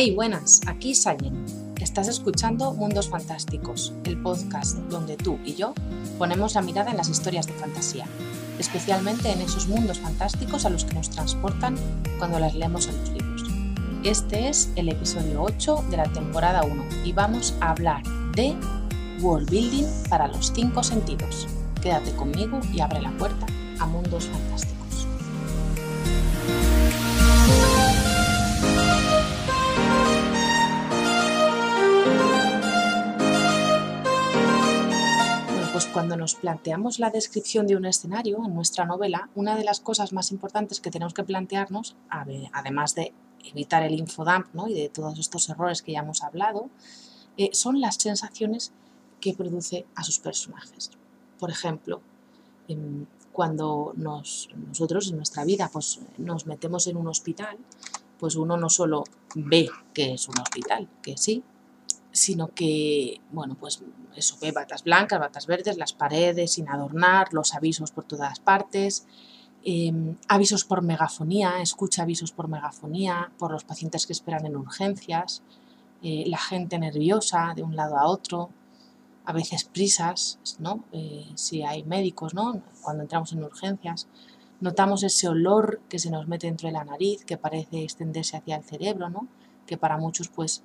[0.00, 1.44] Hey, buenas, aquí Sayen.
[1.80, 5.74] Estás escuchando Mundos Fantásticos, el podcast donde tú y yo
[6.18, 8.06] ponemos la mirada en las historias de fantasía,
[8.60, 11.74] especialmente en esos mundos fantásticos a los que nos transportan
[12.18, 13.42] cuando las leemos en los libros.
[14.04, 18.04] Este es el episodio 8 de la temporada 1 y vamos a hablar
[18.36, 18.54] de
[19.20, 21.48] World Building para los cinco sentidos.
[21.82, 23.46] Quédate conmigo y abre la puerta
[23.80, 24.77] a Mundos Fantásticos.
[35.98, 40.12] Cuando nos planteamos la descripción de un escenario en nuestra novela, una de las cosas
[40.12, 41.96] más importantes que tenemos que plantearnos,
[42.52, 43.12] además de
[43.44, 44.68] evitar el infodump ¿no?
[44.68, 46.70] y de todos estos errores que ya hemos hablado,
[47.36, 48.70] eh, son las sensaciones
[49.20, 50.92] que produce a sus personajes.
[51.36, 52.00] Por ejemplo,
[52.68, 57.58] em, cuando nosotros en nuestra vida pues, nos metemos en un hospital,
[58.20, 59.02] pues uno no solo
[59.34, 61.42] ve que es un hospital, que sí,
[62.18, 63.82] sino que, bueno, pues
[64.16, 69.06] eso, ve batas blancas, batas verdes, las paredes sin adornar, los avisos por todas partes,
[69.64, 75.42] em, avisos por megafonía, escucha avisos por megafonía, por los pacientes que esperan en urgencias,
[76.02, 78.50] eh, la gente nerviosa de un lado a otro,
[79.24, 80.84] a veces prisas, ¿no?
[80.92, 82.62] Eh, si hay médicos, ¿no?
[82.82, 84.08] Cuando entramos en urgencias,
[84.60, 88.56] notamos ese olor que se nos mete dentro de la nariz, que parece extenderse hacia
[88.56, 89.28] el cerebro, ¿no?
[89.66, 90.62] Que para muchos, pues,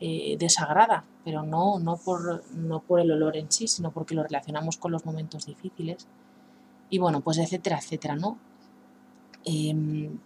[0.00, 4.22] eh, desagrada, pero no, no, por, no por el olor en sí, sino porque lo
[4.22, 6.06] relacionamos con los momentos difíciles.
[6.90, 8.38] Y bueno, pues etcétera, etcétera, ¿no?
[9.44, 10.18] Em,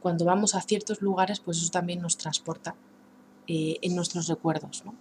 [0.00, 2.74] cuando vamos a ciertos lugares, pues eso también nos transporta
[3.46, 4.94] eh, en nuestros recuerdos, ¿no?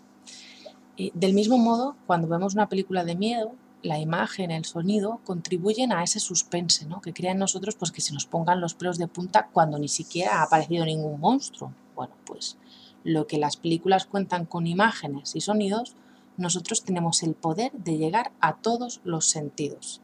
[0.97, 5.91] Eh, del mismo modo, cuando vemos una película de miedo, la imagen, el sonido contribuyen
[5.91, 7.01] a ese suspense, ¿no?
[7.01, 9.87] Que crea en nosotros pues que se nos pongan los pelos de punta cuando ni
[9.87, 11.73] siquiera ha aparecido ningún monstruo.
[11.95, 12.57] Bueno, pues
[13.03, 15.95] lo que las películas cuentan con imágenes y sonidos,
[16.37, 20.01] nosotros tenemos el poder de llegar a todos los sentidos,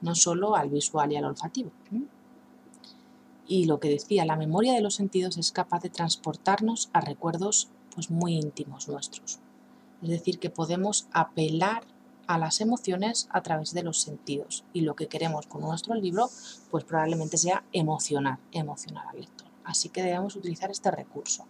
[0.00, 1.70] no solo al visual y al olfativo.
[3.48, 7.68] Y lo que decía, la memoria de los sentidos es capaz de transportarnos a recuerdos
[7.94, 9.38] pues, muy íntimos nuestros.
[10.02, 11.84] Es decir, que podemos apelar
[12.26, 14.64] a las emociones a través de los sentidos.
[14.72, 16.28] Y lo que queremos con nuestro libro,
[16.70, 19.46] pues probablemente sea emocionar, emocionar al lector.
[19.64, 21.46] Así que debemos utilizar este recurso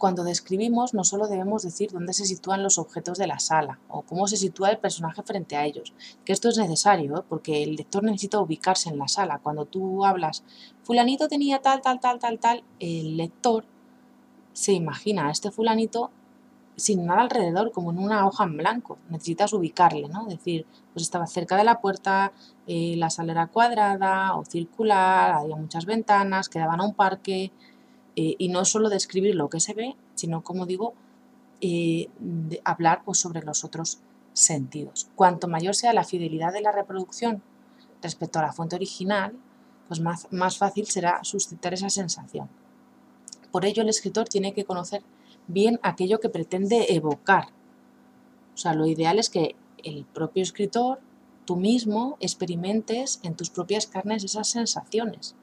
[0.00, 4.00] cuando describimos no solo debemos decir dónde se sitúan los objetos de la sala o
[4.00, 5.92] cómo se sitúa el personaje frente a ellos,
[6.24, 7.22] que esto es necesario ¿eh?
[7.28, 9.40] porque el lector necesita ubicarse en la sala.
[9.42, 10.42] Cuando tú hablas,
[10.84, 13.66] fulanito tenía tal, tal, tal, tal, tal, el lector
[14.54, 16.10] se imagina a este fulanito
[16.76, 18.96] sin nada alrededor, como en una hoja en blanco.
[19.10, 20.24] Necesitas ubicarle, ¿no?
[20.24, 22.32] Decir, pues estaba cerca de la puerta,
[22.66, 27.52] eh, la sala era cuadrada o circular, había muchas ventanas, quedaban a un parque,
[28.16, 30.94] eh, y no solo describir lo que se ve, sino, como digo,
[31.60, 32.08] eh,
[32.64, 34.00] hablar pues, sobre los otros
[34.32, 35.08] sentidos.
[35.14, 37.42] Cuanto mayor sea la fidelidad de la reproducción
[38.02, 39.36] respecto a la fuente original,
[39.88, 42.48] pues más, más fácil será suscitar esa sensación.
[43.50, 45.02] Por ello, el escritor tiene que conocer
[45.46, 47.48] bien aquello que pretende evocar.
[48.54, 51.00] O sea, lo ideal es que el propio escritor,
[51.44, 55.34] tú mismo, experimentes en tus propias carnes esas sensaciones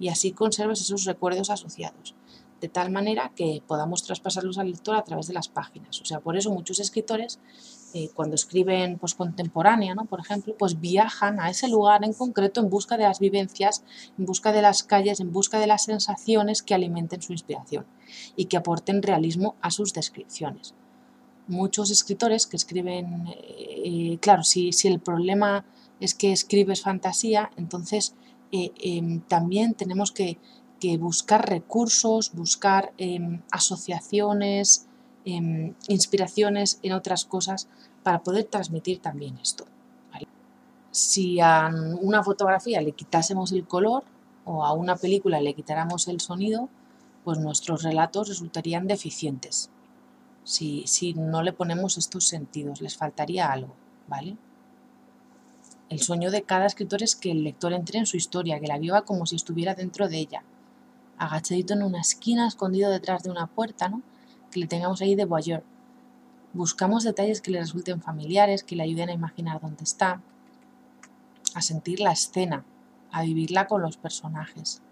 [0.00, 2.14] y así conserves esos recuerdos asociados,
[2.60, 6.00] de tal manera que podamos traspasarlos al lector a través de las páginas.
[6.00, 7.38] O sea, por eso muchos escritores,
[7.92, 10.06] eh, cuando escriben pues, contemporánea, ¿no?
[10.06, 13.84] por ejemplo, pues viajan a ese lugar en concreto en busca de las vivencias,
[14.18, 17.84] en busca de las calles, en busca de las sensaciones que alimenten su inspiración
[18.36, 20.74] y que aporten realismo a sus descripciones.
[21.46, 25.64] Muchos escritores que escriben, eh, claro, si, si el problema
[25.98, 28.14] es que escribes fantasía, entonces
[28.52, 30.38] eh, em, también tenemos que,
[30.98, 34.86] buscar recursos, buscar em, asociaciones,
[35.26, 37.68] em, inspiraciones en otras cosas
[38.02, 39.66] para poder transmitir también esto.
[40.90, 41.70] Si a
[42.00, 44.02] una fotografía le quitásemos el color
[44.44, 46.68] o a una película le quitáramos el sonido,
[47.24, 49.70] pues nuestros relatos resultarían deficientes.
[50.42, 53.74] Si, si no le ponemos estos sentidos, les faltaría algo,
[54.08, 54.36] ¿vale?
[55.90, 58.78] El sueño de cada escritor es que el lector entre en su historia, que la
[58.78, 60.44] viva como si estuviera dentro de ella,
[61.18, 64.00] agachadito en una esquina, escondido detrás de una puerta, ¿no?
[64.52, 65.64] Que le tengamos ahí de voyeur.
[66.52, 70.22] Buscamos detalles que le resulten familiares, que le ayuden a imaginar dónde está,
[71.54, 72.64] a sentir la escena,
[73.10, 74.82] a vivirla con los personajes.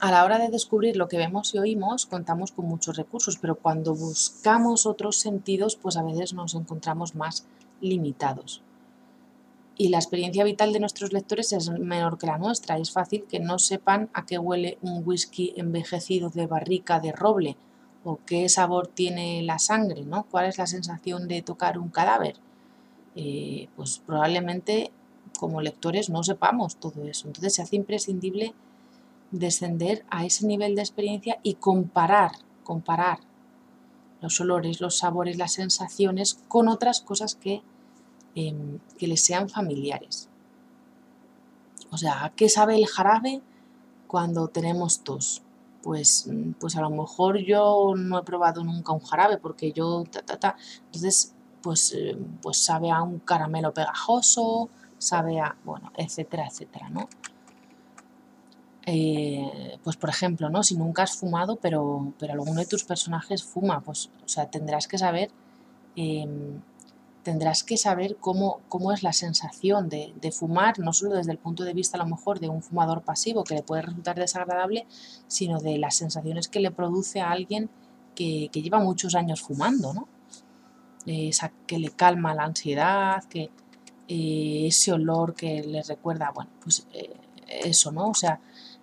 [0.00, 3.54] A la hora de descubrir lo que vemos y oímos, contamos con muchos recursos, pero
[3.54, 7.46] cuando buscamos otros sentidos, pues a veces nos encontramos más
[7.80, 8.64] limitados.
[9.80, 12.78] Y la experiencia vital de nuestros lectores es menor que la nuestra.
[12.78, 17.12] Y es fácil que no sepan a qué huele un whisky envejecido de barrica de
[17.12, 17.56] roble
[18.04, 20.24] o qué sabor tiene la sangre, ¿no?
[20.24, 22.36] ¿Cuál es la sensación de tocar un cadáver?
[23.16, 24.92] Eh, pues probablemente
[25.38, 27.28] como lectores no sepamos todo eso.
[27.28, 28.52] Entonces se hace imprescindible
[29.30, 32.32] descender a ese nivel de experiencia y comparar,
[32.64, 33.20] comparar
[34.20, 37.62] los olores, los sabores, las sensaciones con otras cosas que
[38.34, 40.28] Em, que les sean familiares.
[41.90, 43.42] O sea, ¿a qué sabe el jarabe
[44.06, 45.42] cuando tenemos tos?
[45.82, 50.04] Pues, mm, pues a lo mejor yo no he probado nunca un jarabe porque yo
[50.10, 50.56] ta ta ta.
[50.86, 57.08] Entonces, pues, eh, pues sabe a un caramelo pegajoso, sabe a, bueno, etcétera, etcétera, ¿no?
[58.86, 60.62] Eh, pues por ejemplo, ¿no?
[60.62, 64.88] Si nunca has fumado, pero, pero alguno de tus personajes fuma, pues, o sea, tendrás
[64.88, 65.30] que saber
[65.96, 66.60] em,
[67.22, 71.64] tendrás que saber cómo, cómo es la sensación de, fumar, no solo desde el punto
[71.64, 74.86] de vista a lo mejor de un fumador pasivo que le puede resultar desagradable,
[75.26, 77.68] sino de las sensaciones que le produce a alguien
[78.14, 80.08] que, lleva muchos años fumando, ¿no?
[81.06, 83.50] Esa, que le calma la ansiedad, que
[84.08, 87.16] eh, ese olor que le recuerda, bueno, pues eh,
[87.48, 88.08] eso, ¿no?
[88.10, 88.40] O sea,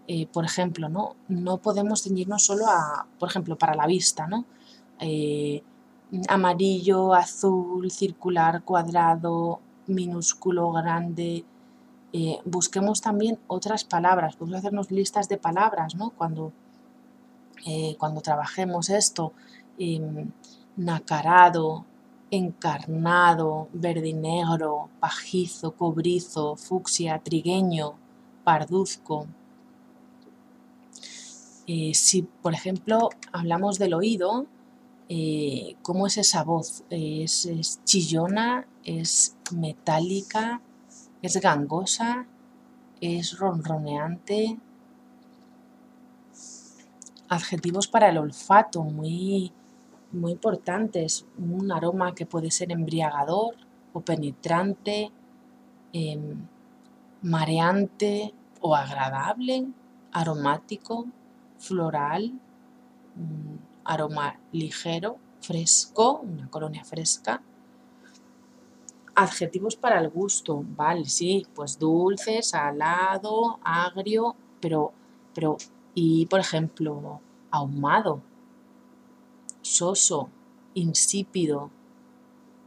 [0.07, 1.15] eh, por ejemplo, ¿no?
[1.27, 4.45] No podemos ceñirnos solo a, por ejemplo, para la vista, ¿no?
[6.27, 11.45] Amarillo, azul, circular, cuadrado, minúsculo, grande.
[12.13, 16.11] Eh, busquemos también otras palabras, podemos hacernos listas de palabras, ¿no?
[16.11, 16.53] Cuando,
[17.65, 19.33] eh, cuando trabajemos esto,
[19.77, 20.31] em,
[20.77, 21.85] nacarado,
[22.31, 27.95] encarnado, verde y negro, pajizo, cobrizo, fucsia, trigueño,
[28.43, 29.27] parduzco.
[31.67, 34.45] Eh, si, por ejemplo, hablamos del oído,
[35.09, 36.83] eh, cómo es esa voz.
[36.89, 40.61] Es, chillona, es metálica,
[41.21, 42.25] es gangosa,
[43.01, 44.57] es ronroneante.
[47.29, 49.51] Adjetivos para el olfato muy,
[50.11, 51.25] muy importantes.
[51.37, 53.55] Un aroma que puede ser embriagador
[53.93, 55.11] o penetrante,
[55.93, 56.47] em,
[57.21, 59.67] mareante o agradable,
[60.11, 61.07] aromático,
[61.57, 62.31] floral,
[63.15, 67.41] mm, aroma ligero, fresco, una colonia fresca.
[69.15, 74.91] Adjetivos para el gusto, vale, sí, pues dulce, salado, agrio, pero,
[75.33, 75.57] pero,
[75.95, 78.21] y por ejemplo, ahumado,
[79.61, 80.29] soso,
[80.75, 81.71] insípido,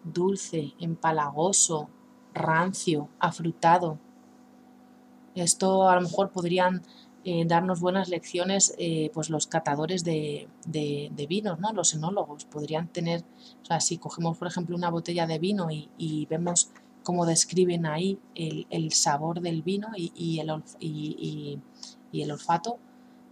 [0.03, 1.89] dulce, empalagoso,
[2.35, 3.99] rancio, afrutado.
[5.35, 6.83] Esto a lo mejor podrían
[7.23, 11.73] eh, darnos buenas lecciones eh, pues los catadores de, de, vinos, ¿no?
[11.73, 12.47] los enólogos.
[12.47, 13.25] Podrían tener,
[13.63, 16.71] o sea, si cogemos por ejemplo una botella de vino y, vemos
[17.03, 21.59] cómo describen ahí el, sabor del vino y, el, y,
[22.13, 22.79] el, olfato,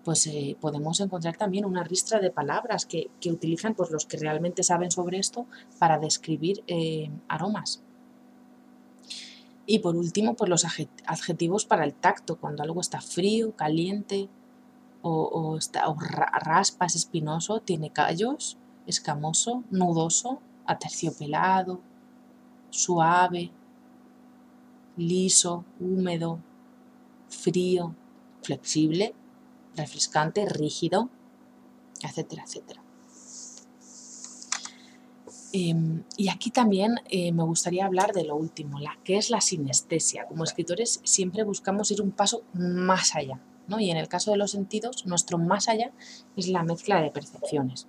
[0.04, 4.18] pues eh, podemos encontrar también una ristra de palabras que, que, utilizan pues, los que
[4.18, 5.46] realmente saben sobre esto
[5.78, 6.62] para describir
[7.28, 7.82] aromas.
[9.70, 14.30] Y por último, pues los adjetivos para el tacto, cuando algo está frío, caliente
[15.02, 15.84] o, está,
[16.40, 18.56] raspa, es espinoso, tiene callos,
[18.86, 21.82] escamoso, nudoso, aterciopelado,
[22.70, 23.50] suave,
[24.96, 26.38] liso, húmedo,
[27.28, 27.94] frío,
[28.42, 29.14] flexible,
[29.76, 31.10] refrescante, rígido,
[32.02, 32.77] etcétera, etcétera.
[35.52, 39.40] Em, y aquí también eh, me gustaría hablar de lo último, la que es la
[39.40, 40.26] sinestesia.
[40.26, 43.80] Como escritores siempre buscamos ir un paso más allá, ¿no?
[43.80, 45.90] Y en el caso de los sentidos, nuestro más allá
[46.36, 47.86] es la mezcla de percepciones.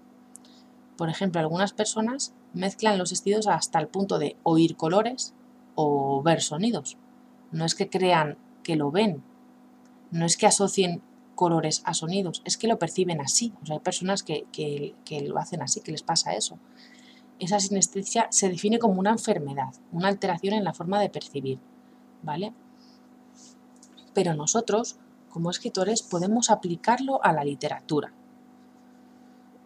[0.98, 5.34] Por ejemplo, algunas personas mezclan los sentidos hasta el punto de oír colores
[5.76, 6.98] o ver sonidos.
[7.52, 9.22] No es que crean que lo ven,
[10.12, 11.02] no es que asocien
[11.36, 13.54] colores a sonidos, es que lo perciben así.
[13.62, 16.58] O sea, hay personas que, que lo hacen así, que les pasa eso
[17.40, 21.60] esa sinestesia se define como una enfermedad, una alteración en la forma de percibir,
[22.22, 22.54] ¿vale?
[24.14, 24.98] Pero nosotros,
[25.30, 28.12] como escritores, podemos aplicarlo a la literatura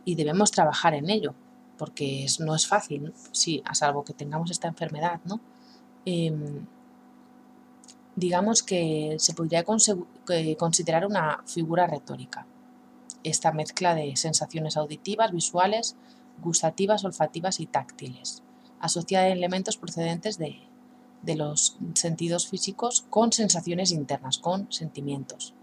[0.06, 1.34] y debemos trabajar en ello,
[1.78, 5.40] porque no es fácil, sí, a salvo que tengamos esta enfermedad, ¿no?
[6.06, 6.66] Em,
[8.16, 12.46] digamos que se podría considerar una figura retórica,
[13.24, 15.96] esta mezcla de sensaciones auditivas, visuales,
[16.42, 18.44] gustativas, olfativas y táctiles,
[18.80, 20.60] asociada a elementos procedentes de,
[21.36, 25.54] los sentidos físicos con sensaciones internas, con sentimientos.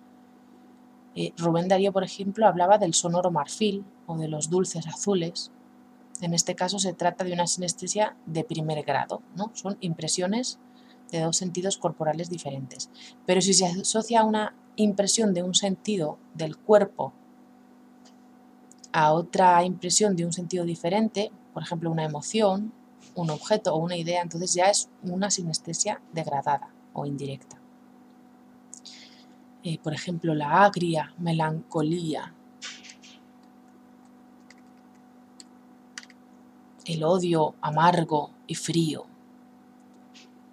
[1.15, 5.51] Eh, Rubén Darío, por ejemplo, hablaba del sonoro marfil o de los dulces azules.
[6.23, 9.51] En este caso se trata de una sinestesia de primer grado, ¿no?
[9.55, 10.59] son impresiones
[11.11, 12.91] de dos sentidos corporales diferentes.
[13.27, 17.13] Pero si se asocia una impresión de un sentido del cuerpo
[18.93, 22.73] a otra impresión de un sentido diferente, por ejemplo una emoción,
[23.15, 27.59] un objeto o una idea, entonces ya es una sinestesia degradada o indirecta.
[29.63, 32.35] Eh, por ejemplo, la agria, melancolía,
[36.87, 39.07] el odio amargo y frío,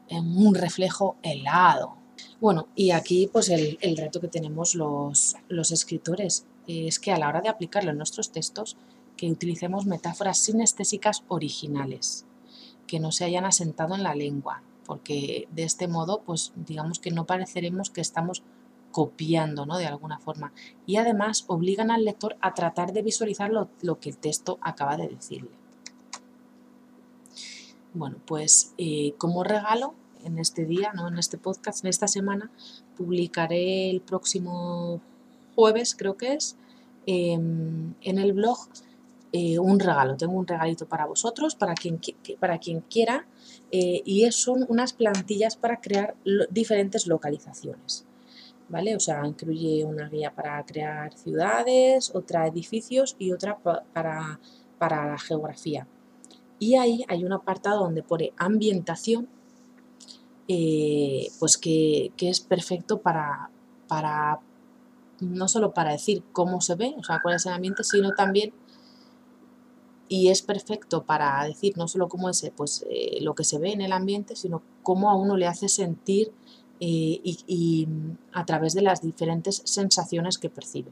[0.10, 1.96] un reflejo helado.
[2.40, 7.28] Bueno, y aquí pues el, reto que tenemos los, los escritores es que a la
[7.28, 8.78] hora de aplicarlo en nuestros textos,
[9.16, 12.26] que utilicemos metáforas sinestésicas originales,
[12.86, 17.12] que no se hayan asentado en la lengua, porque de este modo, pues digamos que
[17.12, 18.44] no pareceremos que estamos
[18.92, 19.78] copiando, ¿no?
[19.78, 20.54] De alguna forma.
[20.86, 24.98] Y además obligan al lector a tratar de visualizar lo, lo que el texto acaba
[24.98, 25.52] de decirle.
[27.94, 29.94] Bueno, pues eh, como regalo,
[30.24, 31.08] en este día, ¿no?
[31.08, 32.52] en este podcast, en esta semana,
[32.96, 35.02] publicaré el próximo
[35.58, 36.56] jueves, creo que es,
[37.08, 38.60] em, en el blog
[39.34, 40.16] eh, un regalo.
[40.16, 42.00] Tengo un regalito para vosotros, para quien,
[42.40, 43.28] para quien quiera,
[43.72, 46.16] eh, y son unas plantillas para crear
[46.52, 48.06] diferentes localizaciones.
[48.70, 48.96] ¿Vale?
[48.96, 54.40] O sea, incluye una guía para crear ciudades, otra edificios y otra para,
[54.78, 55.88] para la geografía.
[56.60, 59.28] Y ahí hay un apartado donde pone ambientación,
[60.48, 63.50] eh, pues que, es perfecto para,
[63.88, 64.40] para,
[65.20, 68.54] no solo para decir cómo se ve, o sea, cuál es el ambiente, sino también,
[70.10, 73.72] y es perfecto para decir no solo cómo es pues, eh, lo que se ve
[73.72, 76.32] en el ambiente, sino cómo a uno le hace sentir
[76.80, 77.88] eh, y
[78.32, 80.92] a través de las diferentes sensaciones que percibe.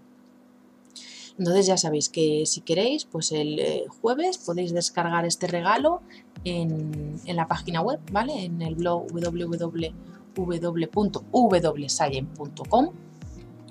[1.38, 6.02] Entonces ya sabéis que si queréis, pues el eh, jueves podéis descargar este regalo
[6.46, 8.46] en, la página web, ¿vale?
[8.46, 9.08] En el blog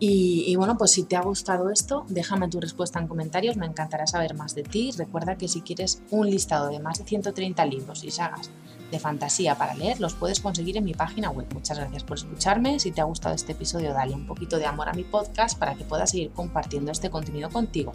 [0.07, 4.07] y, bueno, pues si te ha gustado esto, déjame tu respuesta en comentarios, me encantará
[4.07, 4.91] saber más de ti.
[4.99, 8.51] Recuerda que si quieres un listado de más de 130 libros y sagas
[8.91, 11.47] de fantasía para leer, los puedes conseguir en mi página web.
[11.55, 12.79] Muchas gracias por escucharme.
[12.81, 15.75] Si te ha gustado este episodio, dale un poquito de amor a mi podcast para
[15.75, 17.93] que pueda seguir compartiendo este contenido contigo.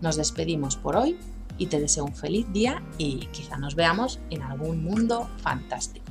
[0.00, 1.16] Nos despedimos por hoy
[1.58, 6.06] y te deseo un feliz día y quizá nos veamos en algún mundo fantástico.